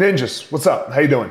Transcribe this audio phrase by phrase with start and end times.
[0.00, 0.90] Ninjas, what's up?
[0.90, 1.30] How you doing?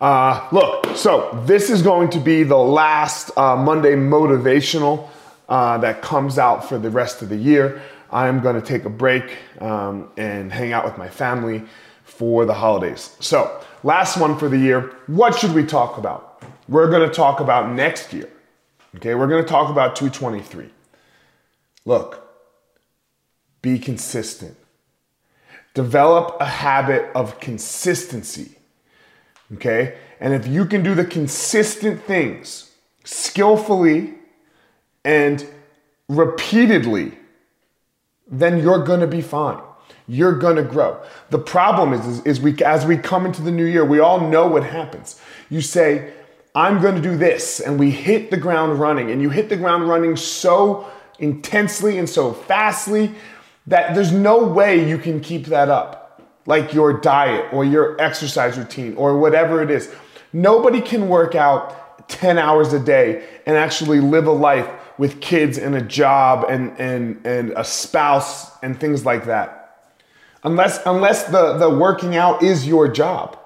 [0.00, 5.08] Uh, look, so this is going to be the last uh, Monday motivational
[5.48, 7.80] uh, that comes out for the rest of the year.
[8.10, 11.62] I'm going to take a break um, and hang out with my family
[12.02, 13.14] for the holidays.
[13.20, 14.96] So, last one for the year.
[15.06, 16.42] What should we talk about?
[16.68, 18.28] We're going to talk about next year.
[18.96, 20.70] Okay, we're going to talk about 223.
[21.84, 22.28] Look,
[23.62, 24.56] be consistent.
[25.74, 28.56] Develop a habit of consistency.
[29.54, 29.96] Okay?
[30.20, 32.72] And if you can do the consistent things
[33.04, 34.14] skillfully
[35.04, 35.46] and
[36.08, 37.12] repeatedly,
[38.30, 39.60] then you're gonna be fine.
[40.06, 41.00] You're gonna grow.
[41.30, 44.28] The problem is, is, is, we as we come into the new year, we all
[44.28, 45.20] know what happens.
[45.50, 46.12] You say,
[46.54, 49.88] I'm gonna do this, and we hit the ground running, and you hit the ground
[49.88, 53.14] running so intensely and so fastly
[53.68, 58.58] that there's no way you can keep that up, like your diet or your exercise
[58.58, 59.92] routine or whatever it is.
[60.32, 65.58] Nobody can work out 10 hours a day and actually live a life with kids
[65.58, 69.94] and a job and, and, and a spouse and things like that.
[70.44, 73.38] Unless, unless the, the working out is your job.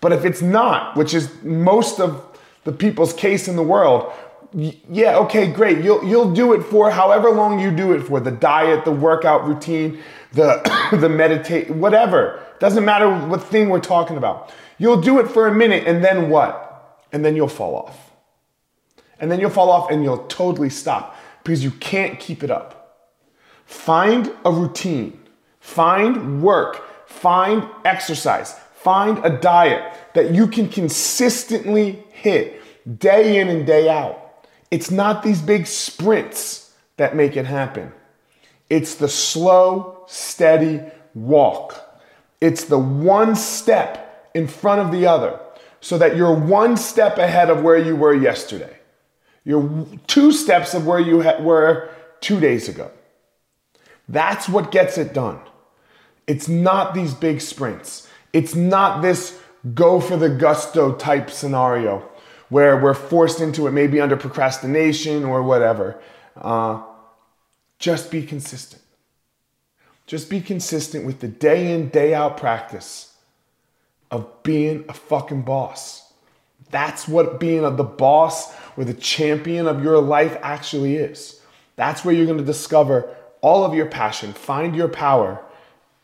[0.00, 2.26] But if it's not, which is most of
[2.64, 4.12] the people's case in the world,
[4.52, 5.84] yeah, okay, great.
[5.84, 8.18] You'll you'll do it for however long you do it for.
[8.20, 10.00] The diet, the workout routine,
[10.32, 10.60] the
[10.98, 12.44] the meditate, whatever.
[12.58, 14.52] Doesn't matter what thing we're talking about.
[14.78, 17.06] You'll do it for a minute and then what?
[17.12, 18.12] And then you'll fall off.
[19.18, 23.08] And then you'll fall off and you'll totally stop because you can't keep it up.
[23.66, 25.20] Find a routine.
[25.60, 27.08] Find work.
[27.08, 28.54] Find exercise.
[28.74, 32.62] Find a diet that you can consistently hit
[32.98, 34.19] day in and day out.
[34.70, 37.92] It's not these big sprints that make it happen.
[38.68, 40.80] It's the slow, steady
[41.14, 41.74] walk.
[42.40, 45.40] It's the one step in front of the other
[45.80, 48.78] so that you're one step ahead of where you were yesterday.
[49.44, 51.90] You're two steps of where you were
[52.20, 52.90] two days ago.
[54.08, 55.40] That's what gets it done.
[56.26, 58.08] It's not these big sprints.
[58.32, 59.40] It's not this
[59.74, 62.08] go for the gusto type scenario
[62.50, 66.00] where we're forced into it, maybe under procrastination or whatever.
[66.36, 66.82] Uh,
[67.78, 68.82] just be consistent.
[70.06, 73.16] Just be consistent with the day in, day out practice
[74.10, 76.12] of being a fucking boss.
[76.70, 81.40] That's what being the boss or the champion of your life actually is.
[81.76, 85.42] That's where you're going to discover all of your passion, find your power,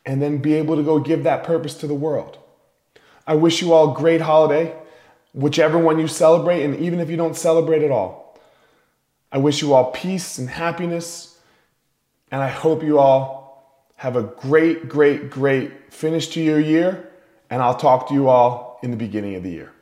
[0.06, 2.38] and then be able to go give that purpose to the world.
[3.26, 4.74] I wish you all a great holiday
[5.36, 8.40] whichever one you celebrate, and even if you don't celebrate at all.
[9.30, 11.38] I wish you all peace and happiness,
[12.30, 17.10] and I hope you all have a great, great, great finish to your year,
[17.50, 19.72] and I'll talk to you all in the beginning of the year.